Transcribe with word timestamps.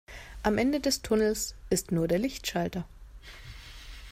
Am 0.41 0.57
Ende 0.57 0.79
des 0.79 1.03
Tunnels 1.03 1.53
ist 1.69 1.91
nur 1.91 2.07
der 2.07 2.17
Lichtschalter. 2.17 2.85